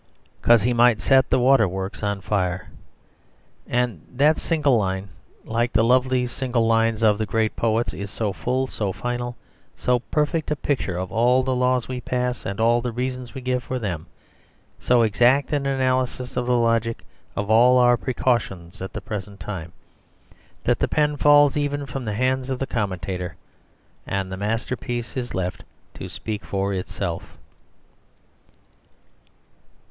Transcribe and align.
6. 0.41 0.47
'Cos 0.47 0.61
he 0.63 0.73
might 0.73 0.99
set 0.99 1.29
the 1.29 1.37
water 1.37 1.67
works 1.67 2.01
on 2.01 2.21
fire. 2.21 2.71
And 3.67 4.01
that 4.11 4.39
single 4.39 4.75
line, 4.75 5.09
like 5.45 5.71
the 5.73 5.83
lovely 5.83 6.25
single 6.25 6.65
lines 6.65 7.03
of 7.03 7.19
the 7.19 7.27
great 7.27 7.55
poets, 7.55 7.93
is 7.93 8.09
so 8.09 8.33
full, 8.33 8.65
so 8.65 8.91
final, 8.91 9.35
so 9.77 9.99
perfect 9.99 10.49
a 10.49 10.55
picture 10.55 10.97
of 10.97 11.11
all 11.11 11.43
the 11.43 11.55
laws 11.55 11.87
we 11.87 12.01
pass 12.01 12.47
and 12.47 12.59
all 12.59 12.81
the 12.81 12.91
reasons 12.91 13.35
we 13.35 13.41
give 13.41 13.61
for 13.61 13.77
them, 13.77 14.07
so 14.79 15.03
exact 15.03 15.53
an 15.53 15.67
analysis 15.67 16.35
of 16.35 16.47
the 16.47 16.57
logic 16.57 17.05
of 17.35 17.51
all 17.51 17.77
our 17.77 17.95
precautions 17.95 18.81
at 18.81 18.93
the 18.93 19.01
present 19.01 19.39
time, 19.39 19.71
that 20.63 20.79
the 20.79 20.87
pen 20.87 21.15
falls 21.15 21.55
even 21.55 21.85
from 21.85 22.05
the 22.05 22.15
hands 22.15 22.49
of 22.49 22.57
the 22.57 22.65
commentator; 22.65 23.35
and 24.07 24.31
the 24.31 24.35
masterpiece 24.35 25.15
is 25.15 25.35
left 25.35 25.63
to 25.93 26.09
speak 26.09 26.43
for 26.43 26.73
itself. 26.73 27.37